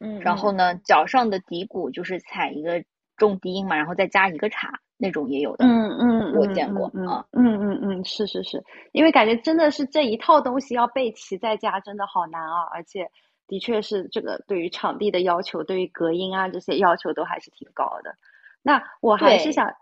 [0.00, 2.84] 嗯，然后呢，脚上的底鼓就是踩一个
[3.16, 4.70] 重低音嘛，然后再加一个镲。
[4.98, 13.10] 那种也有的，嗯嗯，我见过啊，嗯嗯嗯，是是是，因为感觉真的是这一套东西要备齐在家，真的好难啊，而且
[13.48, 18.14] 的确是这个对于场地的要求，对于隔音啊这些要求都还是挺高的。
[18.62, 19.74] 那我还是想，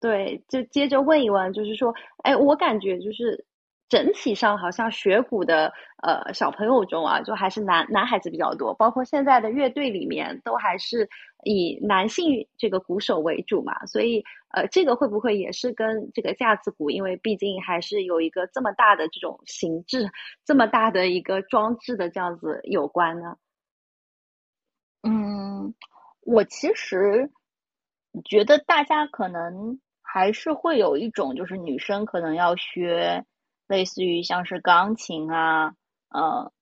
[0.00, 1.94] 对，就接着问一问，就是说，
[2.24, 3.44] 哎，我感觉就是。
[3.88, 5.72] 整体上好像学鼓的
[6.02, 11.08] 呃小朋友中啊，就还是男男孩子比较多，包括现在的乐队里面都还是
[11.44, 20.10] 以男性这个鼓手为主嘛，所以呃这个会不会也是跟这个架子鼓，因为毕竟还是有一个这么大的这种形制，
[20.44, 23.36] 这么大的一个装置的这样子有关呢？
[25.04, 25.72] 嗯，
[26.26, 27.30] 我其实
[28.24, 33.24] 觉得大家可能还是会有一种，就是女生可能要学。
[33.68, 35.74] 类似于像是钢琴啊，
[36.10, 36.52] 呃，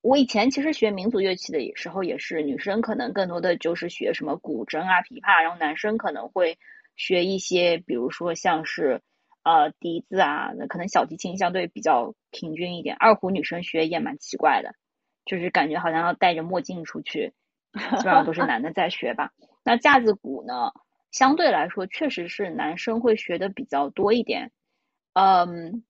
[0.00, 6.56] 我以前其实学民族乐器的时候也是，女生可能更多的就是学什么古筝啊、琵琶，然后男生可能会
[6.94, 9.02] 学一些，比如说像是
[9.42, 12.94] 呃笛子啊，那可能小提琴相对比较平均一点。
[12.94, 14.76] 二胡女生学也蛮奇怪的，
[15.24, 17.32] 就是感觉好像要戴着墨镜出去，
[17.72, 19.32] 基本上都是男的在学吧。
[19.64, 20.72] 那架子鼓呢，
[21.10, 24.52] 相对来说确实是男生会学的比较多一点，
[25.14, 25.84] 嗯。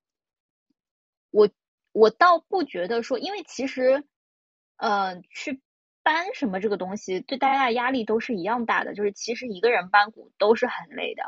[1.32, 1.48] 我
[1.92, 4.02] 我倒不觉得说，因为其实，
[4.78, 5.60] 呃，去
[6.02, 8.94] 搬什么这个东西，对大家的压力都是一样大的。
[8.94, 11.22] 就是其实一个人搬鼓都是很累的，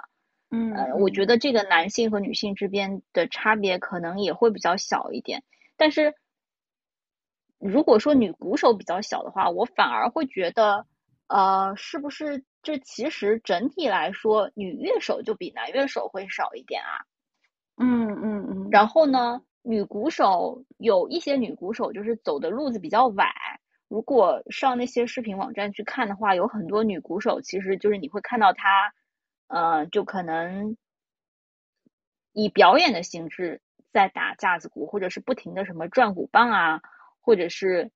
[0.50, 5.44] 嗯，呃，我觉得这个男性和女性之间的差别可能也会比较小一点。
[5.76, 6.14] 但是，
[7.62, 10.87] 如果说女鼓手比较小的话，我反而会觉得，
[11.29, 17.07] 呃，是不是这其实整体来说，女乐手就比男乐手会少一点啊？
[17.77, 18.68] 嗯嗯嗯。
[18.70, 19.42] 然后呢？
[19.64, 23.33] 女鼓手有一些女鼓手就是走的路子比较歪。
[23.87, 28.92] 如果上那些视频网站去看的话，有很多女鼓手其实就是你会看到她，
[29.46, 30.77] 呃，就可能
[32.33, 36.81] 以表演的形式在打架子鼓，或者是不停的什么转鼓棒啊，
[37.22, 37.90] 或者是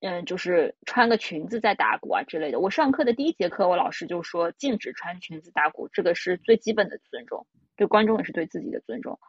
[0.00, 2.58] 嗯，就是穿个裙子在打鼓啊之类的。
[2.58, 9.20] 我上课的第一节课，我老师就说禁止穿裙子打鼓，这个是最基本的尊重，对观众也是对自己的尊重。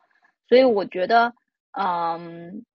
[0.47, 1.35] 所以我觉得。
[1.79, 2.65] 嗯，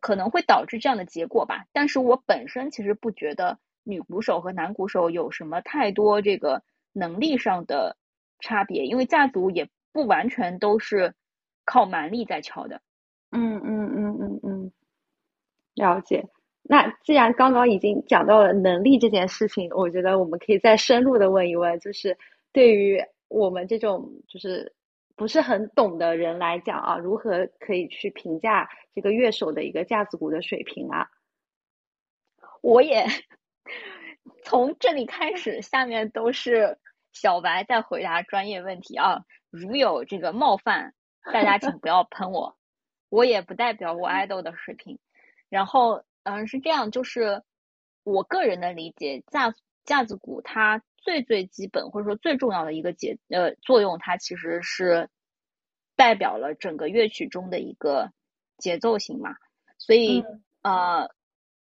[0.00, 1.66] 可能会导致这样的结果吧。
[1.72, 7.96] 但是我本身其实不觉得女鼓手和男鼓手有什么太多这个能力上的
[8.40, 11.14] 差别，因为架子鼓也不完全都是
[11.64, 12.82] 靠蛮力在敲的。
[13.30, 14.72] 嗯嗯嗯嗯嗯，
[15.74, 16.24] 了解。
[16.62, 22.16] 那既然刚刚已经讲到了能力这件事情，我觉得我们可以再深入的问一问，就是
[22.52, 24.72] 对于我们这种就是
[25.14, 31.08] 不是很懂的人来讲啊，如何可以去评价这个乐手的一个架子鼓的水平啊？
[32.62, 33.04] 我也
[34.42, 36.78] 从这里开始，下面都是
[37.12, 40.94] 小白在回答专业问题啊，如有这个冒犯，
[41.30, 42.56] 大家请不要喷我，
[43.10, 44.98] 我也不代表我爱豆的水平，
[45.54, 46.02] 然后。
[46.26, 47.42] 嗯，是这样，就是
[48.02, 55.10] 我个人的理解，架架子鼓它最最基本或者说最重要的一个节呃作用，它其实是
[55.96, 58.10] 代表了整个乐曲中的一个
[58.56, 59.36] 节奏型嘛，
[59.76, 60.24] 所以
[60.62, 61.10] 呃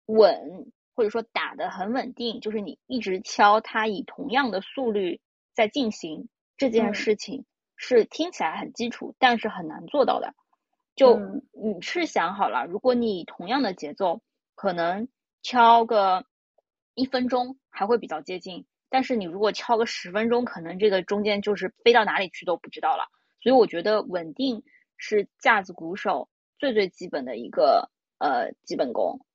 [0.06, 5.20] 稳或者说打的很稳定，就是你一直敲它以同样的速率
[5.54, 7.44] 在进行这件事情，
[7.76, 10.34] 是听起来很基础，但是很难做到的。
[10.96, 11.20] 就
[11.52, 14.22] 你是想好了，如果你同样的节奏。
[14.58, 15.10] 可能
[15.44, 16.26] 敲个
[16.94, 23.10] 一分钟还会比较接近，但是你如果敲个十分钟，可能这个中间就是飞到哪里去都不知道了。
[23.42, 24.64] 所以我觉得稳定
[24.96, 29.26] 是架子鼓手最最基本的一个呃基本功。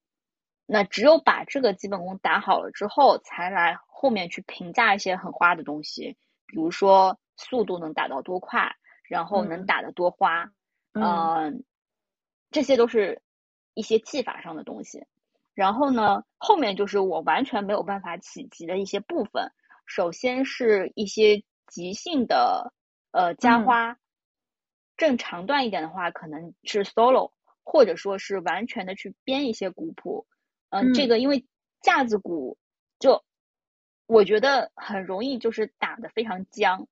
[0.64, 10.52] 那只有把这个基本功打好了之后，才来后面去评价一些很花的东西，比如说速度能打到多快，然后能打得多花，嗯，
[12.50, 13.20] 这些都是。
[13.72, 15.06] 一些技法上的东西，
[15.54, 19.52] 然后呢，后面就是我完全没有办法企及的一些部分。
[19.86, 22.74] 首先是一些即兴的
[23.12, 23.96] 呃加花，
[24.96, 27.30] 正常段一点的话，可能是 solo，
[27.62, 30.26] 或者说是完全的去编一些鼓谱。
[30.70, 31.46] 嗯，这个因为
[31.80, 32.58] 架子鼓
[32.98, 33.24] 就
[34.06, 36.88] 我觉得很容易就是打的非常僵，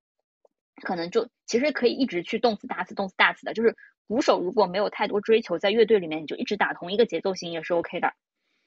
[0.82, 3.76] 可能就其实可以一直去动次打次动次打次的，就是。
[4.08, 8.14] 鼓手如果没有太多追求，在乐队里面你就一直打同一个节奏型也是 OK 的，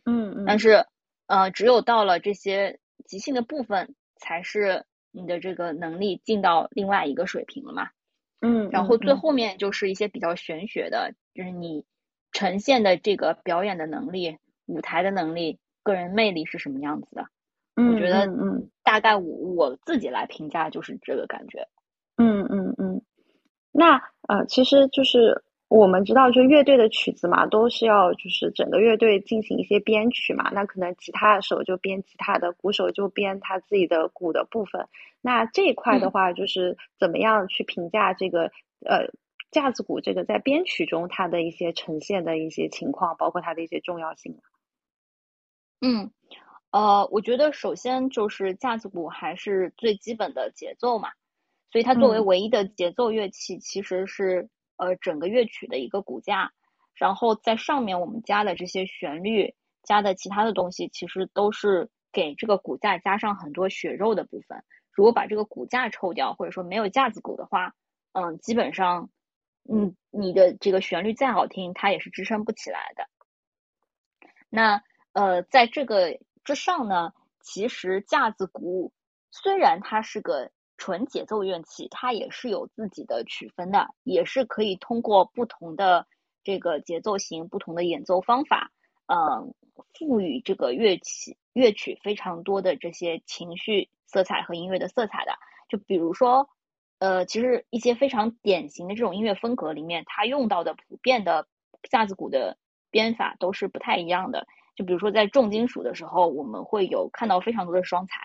[0.06, 0.46] 嗯嗯。
[0.46, 0.86] 但是
[1.26, 7.90] 呃，只有到了这些即兴的部分，才是你的这个能力进到另外一个水平了嘛。
[8.40, 8.70] 嗯。
[8.70, 11.88] 然后最后面就是一些比较玄学的，就是你
[12.32, 17.26] 呈现的这个表演的能力、舞台的能力、个人魅力是什么样子的。
[17.78, 17.96] 嗯。
[17.96, 21.68] 我觉得嗯，大概我我自己来评价就是这个感觉。
[22.18, 23.02] 嗯嗯嗯。
[23.72, 30.50] 那呃，其实就是我们知道，就乐队的曲子嘛，都是要就是整个乐队进行一些编曲嘛。
[30.52, 34.88] 那可能吉他手就编吉他的，鼓手就编他自己的鼓的部分。
[35.22, 38.52] 那这一块的话，就是怎么样去评价这个
[38.86, 39.08] 呃
[39.52, 44.38] 架子鼓这个在编曲中它的一些呈现的一些情况，包括它的一些重要性。
[45.80, 46.12] 嗯，
[46.72, 51.10] 呃，我觉得首先就是架子鼓还是最基本的节奏嘛。
[51.72, 56.52] 所以它作为唯一的节奏乐器，其实是呃整个乐曲的一个骨架。
[56.94, 64.64] 然后在上面我们加的这些旋律，加的其他的东西，其实都是给这个骨架加上很多血肉的部分。
[64.92, 67.74] 如果把这个骨架抽掉，或者说没有架子鼓的话，
[68.12, 69.10] 嗯，基本上，
[69.68, 73.08] 嗯，你的这个旋律再好听，它也是支撑不起来的。
[74.50, 78.92] 那呃，在这个之上呢，其实架子鼓
[79.32, 86.08] 虽然它是个纯节奏乐器，它也是有自己的曲分的，也是可以通过不同的
[86.44, 88.72] 这个节奏型、不同的演奏方法，
[89.06, 89.54] 嗯，
[89.94, 95.34] 赋予这个乐器乐曲非常多的这些情绪色彩和音乐的色彩的。
[95.70, 96.50] 就比如说，
[96.98, 101.48] 呃，其实一些非常典型的这种音乐风格里面，它用到的普遍的
[101.92, 102.58] 架子鼓的
[102.90, 104.48] 编法都是不太一样的。
[104.76, 108.16] 就比如说在重金属的时候，我们会有看到非常多的双踩，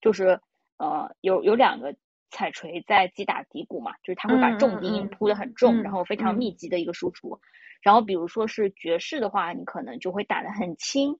[0.00, 0.40] 就是。
[0.78, 1.94] 呃，有有两个
[2.30, 7.40] 踩锤在击打底鼓嘛，就是他会把重低音铺的很重，然后非常密集的一个输出。
[7.82, 11.18] 然后比如说是爵士的话，你可能就会打的很轻，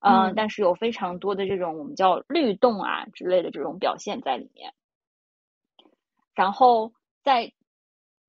[0.00, 4.72] 嗯，但是有非常多的这种我们叫律动啊之类的这种表现在里面。
[6.34, 7.52] 然后在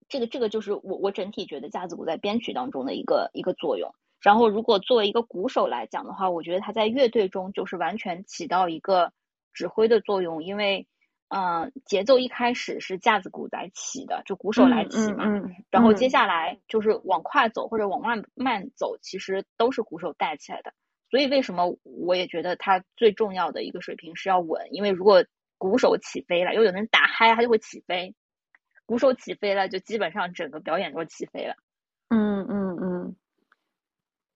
[0.10, 3.95] 这个这个就是我我整体觉得架子鼓在编曲当中的一个一个作用。
[4.22, 9.12] 然后如果作为一个鼓手来讲的话，我觉得他在乐队中就是完全起到一个。
[9.58, 10.86] 指挥的作用，因为，
[11.30, 15.26] 呃，节奏一开始是架子鼓来起的，就鼓手来起嘛，
[15.72, 20.72] 然后接下来就是往快走或者往慢慢走，其实都是鼓手带起来的。
[21.10, 25.26] 所以为什么我也觉得他最重要的一个水平是要稳，因为如果
[25.58, 28.14] 鼓手起飞了，因为有的人打嗨他就会起飞，
[28.86, 31.55] 鼓手起飞了就基本上整个表演都起飞了。
[32.10, 32.66] 嗯嗯嗯，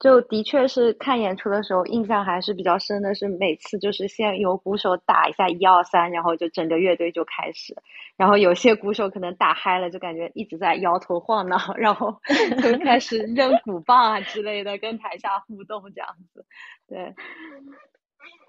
[0.02, 3.14] 就的确是看演出的时候，印象还是比较深的。
[3.14, 7.76] 是每次就是先由鼓手打一下一二三，然后就整个乐队就开始。
[8.18, 12.20] 然后有些鼓手可能打嗨了，就感觉一直在摇头晃脑，然后
[12.64, 16.45] 就开始扔鼓棒啊之类的，跟台下互动这样子。
[16.88, 17.14] 对，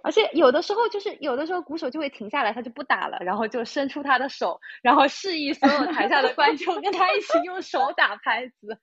[0.03, 8.79] 而且有的时候就是有的时候鼓手就会停下来，他就不打了，然后就伸出他的手，然后示意所有台下的观众跟他一起用手打拍子。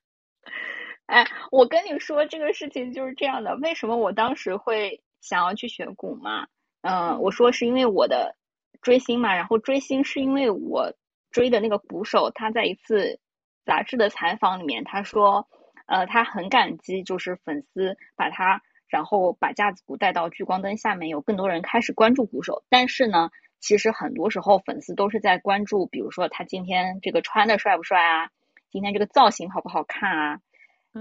[1.09, 3.55] 哎，我跟你说这个事情就是这样的。
[3.55, 6.45] 为什么我当时会想要去学鼓嘛？
[6.81, 8.35] 嗯，我说是因为我的
[8.83, 9.33] 追星嘛。
[9.33, 10.93] 然后追星是因为我
[11.31, 13.19] 追的那个鼓手，他在一次
[13.65, 15.47] 杂志的采访里面，他说，
[15.87, 22.63] 呃，他很感激，就是粉丝把他，然后把架子鼓带到聚光灯下面，有更多人开始关注鼓手。
[22.69, 28.29] 但是呢，其实很多时候粉丝都是在关注，比如说他今天这个穿的帅不帅啊，
[28.69, 30.39] 今天这个造型好不好看啊。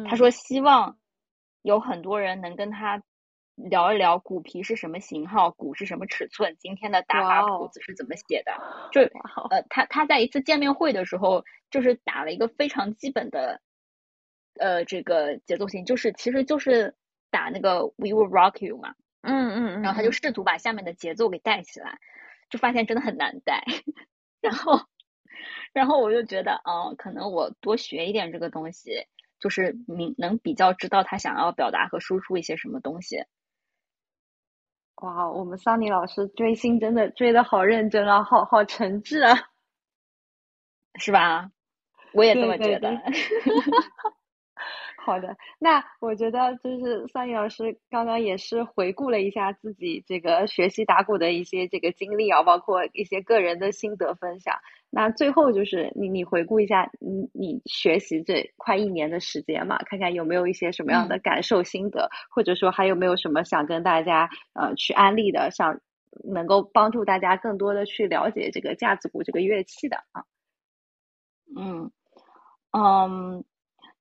[0.09, 0.99] 他说：“希望
[1.62, 3.03] 有很多人能跟他
[3.55, 8.53] 聊一聊鼓皮是什么型号，鼓是什么尺寸，今天的打法谱子是怎么写的。
[8.93, 9.01] 就
[9.51, 13.61] 呃，他他在一次见面会的时候，就是打了一个非常基本的
[14.59, 16.95] 呃这个节奏型，就是其实就是
[17.30, 18.95] 打那个 We Will Rock You 嘛。
[19.22, 19.82] 嗯嗯嗯。
[19.82, 21.99] 然后他就试图把下面的节奏给带起来，
[22.51, 23.64] 就发现真的很难带。
[24.41, 24.80] 然后
[25.72, 28.93] 然后我就觉得，哦，可能我多学一点这个东西。”
[29.39, 33.24] 就是明能比较知道他想要表达和输出一些什么东西。
[34.97, 39.49] 哇，我们桑尼老师追星真的追的好认真啊，好好诚挚啊，
[40.99, 41.51] 是吧？
[42.12, 42.91] 我也这么觉得。
[45.09, 54.57] 好的，那我觉得就是桑尼老师刚刚也是回顾了一下自己这个学习打鼓的一些这个经历啊，包括一些个人的心得分享。
[54.91, 65.81] 那最后就是你你回顾一下你你学习这快一年的时间嘛，看看有没有一些什么样的感受心得，或者说还有没有什么想跟大家呃去安利的，想
[66.23, 70.25] 能够帮助大家更多的去了解这个架子鼓这个乐器的啊。
[71.57, 71.91] 嗯
[72.73, 73.43] 嗯。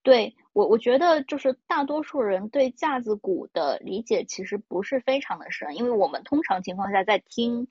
[0.03, 7.67] 对我，我觉得就是大多数人对架子鼓的理解其实不是非常的深，因为我们通常情况下在听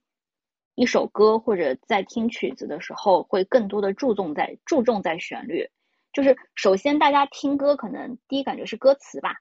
[0.75, 5.67] 一首歌或者在听曲子的时候，会更多的注重在注重在旋律。
[6.13, 9.37] 就是首先大家听歌可能第一感觉是歌词吧，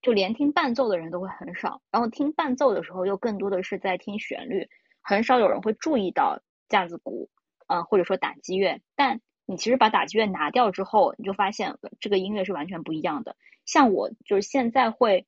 [0.00, 4.68] 就连听伴奏的人都会很少，然后听伴奏的时候又更多的是在听旋律，
[5.02, 7.28] 很少有人会注意到架子鼓，
[7.66, 9.20] 嗯，或者说打击乐，但。
[9.50, 13.34] 你其实把打击乐拿掉之后，你就发现这个音乐是完全不一样的。
[13.64, 15.26] 像我就是现在会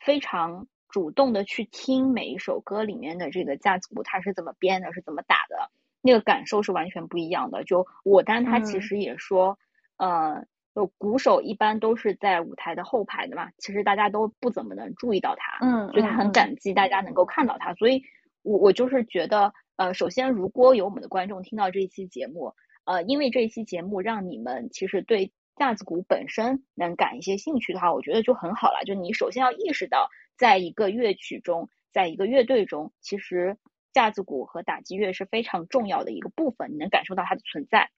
[0.00, 5.70] 非常主动的去听每一首歌里面的这个架子鼓，它是怎么编的，是怎么打的，
[6.02, 7.62] 那个感受是完全不一样的。
[7.62, 9.56] 就我单他其实也说，
[9.98, 10.44] 呃，
[10.74, 17.72] 就鼓手一般都是在舞台的后排的嘛，其实大家都不怎么能注意到他，嗯，所以他很感激大家能够看到他。
[17.74, 18.02] 所以
[18.42, 22.52] 我我就是觉得，呃，首先如果有我们的观众听到这一期节目。
[22.84, 28.82] 呃，因为这一期节目让你们其实对架子鼓本身能感一些兴趣的话，我觉得就很好了。
[28.86, 33.58] 就你首先要意识到，在一个乐曲中，在一个乐队中，其实
[33.92, 37.90] 架子鼓和打击乐是非常重要的一个部分，你能感受到它的存在。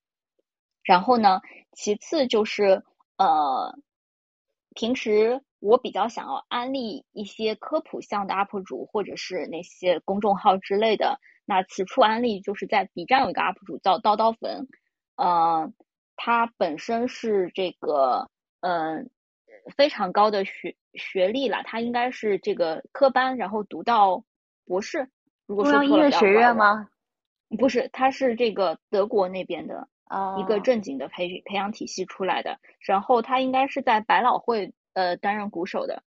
[0.82, 1.40] 然后呢，
[1.72, 2.82] 其次就是
[3.16, 3.78] 呃，
[4.74, 11.20] 平时我比较想要安利一些科普向的 UP 主或者是那些公众号之类的。
[11.44, 14.68] 那此处安利就是在 B 站有一个 UP 主叫刀刀粉。
[15.16, 15.72] 呃，
[16.16, 18.30] 他本身是这个
[18.60, 19.10] 嗯
[19.76, 24.24] 非常高的学学历了，他应该是这个科班，然后读到
[24.64, 25.08] 博士。
[25.46, 26.88] 如果说音乐学院吗？
[27.58, 29.88] 不是，他是这个德国那边的
[30.38, 32.58] 一个正经的培培养体系出来的。
[32.80, 36.02] 然后他应该是在百老汇呃担任鼓手的，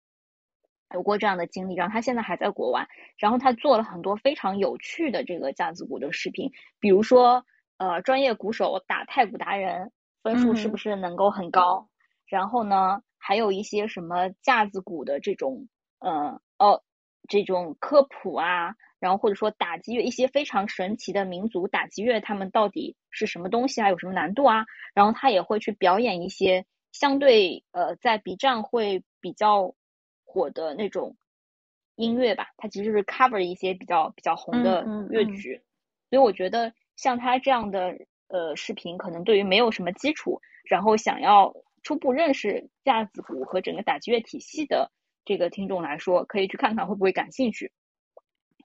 [0.95, 1.75] 有过这样的经历。
[1.75, 2.87] 然后他现在还在国外，
[3.19, 7.45] 然后他做了很多非常有趣的这个架子鼓的视频，比如说。
[7.79, 9.91] 呃，专业鼓手打太鼓达人
[10.23, 11.89] 分数是不是能够很高？
[12.27, 15.67] 然后呢，还有一些什么架子鼓的这种，
[15.99, 16.83] 呃，哦，
[17.29, 23.89] 这种科普啊，然后或者说打击乐一些非常神奇的民族打击乐，他们到底是什么东西啊？
[23.89, 24.65] 有什么难度啊？
[24.95, 29.75] 然后他也会去表演一些相对呃在 B 站会比较
[30.33, 31.17] 火的那种
[31.97, 35.63] 音乐吧，它其实是 cover 一些比较比较红的乐曲，
[36.09, 36.73] 所以我觉得。
[36.95, 37.97] 像他这样的
[38.29, 41.53] 呃视频，可能对于没有什么基础，然后想要
[41.83, 44.93] 初步认识架子鼓和整个打击乐体系的
[45.25, 47.73] 这个听众来说，可以去看看会不会感兴趣。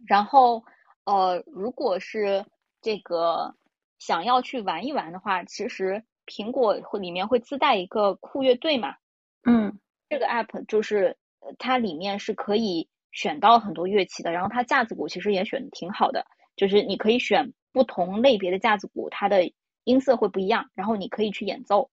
[0.06, 0.66] 然后
[1.06, 2.46] 呃，如果是
[2.82, 3.56] 这个
[3.98, 8.98] 想要去玩一玩的话，其实苹果会里面会自带一个酷乐队嘛，
[9.46, 11.18] 嗯，这个 app 就是
[11.58, 16.26] 它里面是可以选到很多乐器的，然后它架子鼓其实也选的挺好的，
[16.56, 19.52] 就是你可以选不同类别的架子鼓，它的
[19.84, 21.90] 音色会不一样，然后你可以去演奏，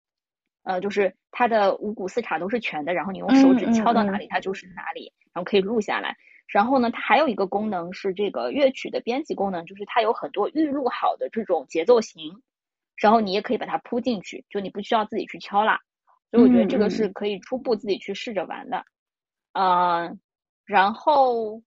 [0.63, 6.17] 呃，就是它的五鼓四镲都是全的，然后你用手指敲到哪里，它就是哪里，然后可以录下来。
[6.47, 12.43] 然后呢，它还有一个功能是这个乐曲的编辑功能，就是它有很多预录好的这种节奏型，
[12.97, 15.81] 然后你也可以把它铺进去，就你不需要自己去敲啦。
[16.31, 18.85] 所以我觉得这个是可以初步自己去试着玩的。
[19.53, 20.21] 嗯，
[20.65, 21.63] 然后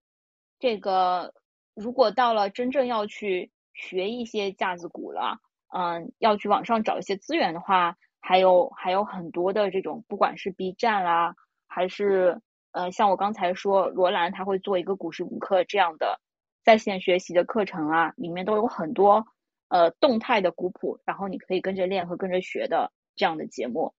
[0.60, 1.34] 这个
[1.74, 5.40] 如果到了真正要去学一些架子鼓了，
[5.74, 11.36] 嗯，要去网上找一些资源的话，还有还有很多的这种，不管是 B 站啦，
[11.68, 12.42] 还是。
[12.74, 16.22] 呃，像我刚才说，罗兰他会做一个古诗五课这样的
[16.64, 19.28] 在线学习的课程啊，里面都有很多
[19.68, 23.94] 呃动态的古谱，然后你可以跟着练和跟着学的这样的节目。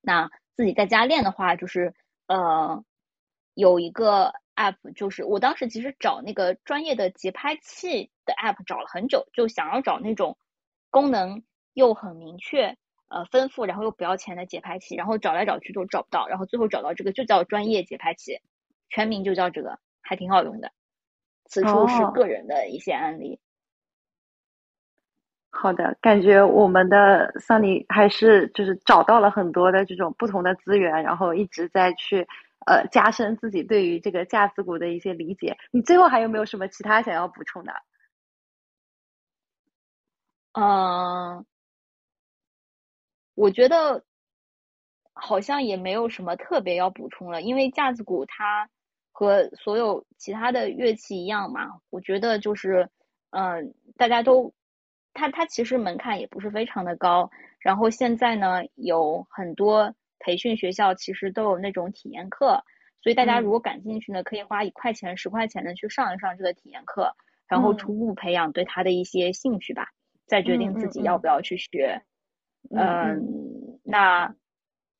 [0.00, 1.92] 那自己在家练的话，就是
[2.34, 2.84] 呃
[3.54, 10.38] 有一个 app，就是我当时其实找那个专业的节拍器的 app 找了很久，就想要找那种
[10.90, 11.42] 功能
[11.74, 12.76] 又很明确。
[13.08, 18.40] 呃，丰富然后又不要钱的节拍器，然后找来找去都找不到，然后最后找到这个就叫专业节拍器，
[18.88, 20.72] 全名就叫这个，还挺好用的。
[21.44, 23.38] 此处是个人的一些案例。
[25.54, 32.26] 好的，感觉我们的桑尼还是就是找到了很多的这种不同的资源，然后一直在去
[32.66, 35.56] 呃加深自己对于这个架子鼓的一些理解。
[35.70, 37.72] 你最后还有没有什么其他想要补充的？
[40.54, 41.44] 嗯。
[43.34, 44.04] 我觉得
[45.14, 48.68] 好像也没有什么特别要补充了，因为架子鼓它
[49.10, 51.80] 和所有其他的乐器一样嘛。
[51.88, 52.90] 我觉得就是，
[53.30, 54.52] 嗯，大家都，
[55.14, 57.30] 它它其实门槛也不是非常的高。
[57.58, 62.64] 然后现在呢，有很多培训学校其实都有那种体验课，
[63.02, 67.14] 所以大家如果感兴趣呢，可以花一块钱、十块钱的去上一上这个体验课，
[67.46, 69.88] 然后初步培养对它的一些兴趣吧，
[70.26, 72.02] 再决定自己要不要去学。
[72.70, 74.34] 嗯，那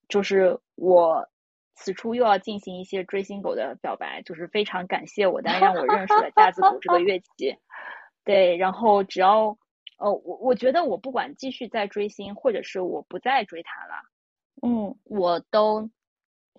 [0.08, 1.28] 就是我
[1.74, 7.56] 此处又要进行一些追星狗的表白，就是非常感谢我的 让我认识了架子鼓这个乐器。
[8.24, 9.56] 对，然后只要
[9.98, 14.02] 哦，我我觉得我不管继续在追星，或者是我不再追他了，
[14.62, 15.90] 嗯，我都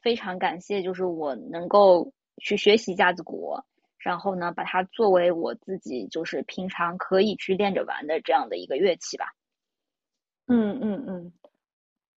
[0.02, 3.58] 非常感谢，就是我能够去学习架子鼓，
[3.98, 9.34] 然后呢，把它作为我自己就是平常可以去练着玩的这样的一个乐器吧。
[10.48, 11.34] 嗯嗯嗯，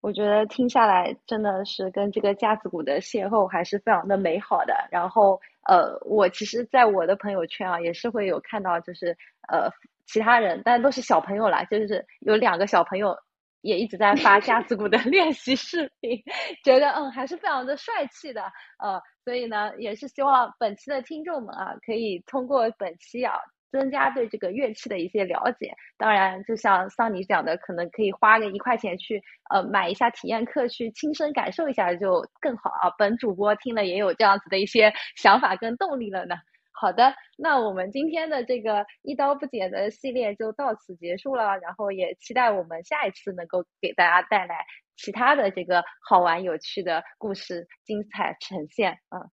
[0.00, 4.74] 我觉得听下来真的是跟这个架子鼓的邂逅还是非常的美好的。
[4.90, 9.16] 然后呃，我其实在我的朋友圈啊，也是会有看到，就是
[9.48, 9.70] 呃
[10.06, 13.16] 其他人，但都是小朋友啦，就是有两个小朋友
[13.60, 16.22] 也一直在发架子鼓的 练习视频，
[16.64, 18.42] 觉得嗯还是非常的帅气的。
[18.78, 23.34] 呃，所以呢，也是希望本期的听众们啊，可以通过本期啊。
[23.72, 32.88] 增加对这个乐器的一些了解，当然，就像桑尼讲的，可能可以花个一块钱去呃买一下体验课，去亲身感受一下就更好啊。
[32.96, 36.36] 本主播听了也有这样子的一些想法跟动力了呢。
[36.78, 44.66] 好的，那我们今天的这个一刀不剪的系列就到此结束了，然后也期待我们下一次能够给大家带来
[44.96, 49.30] 其他的这个好玩有趣的故事精彩呈现嗯。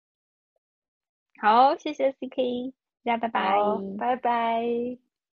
[1.42, 2.72] 好，谢谢 CK。
[3.04, 3.52] 大家拜拜，
[3.98, 5.05] 拜拜。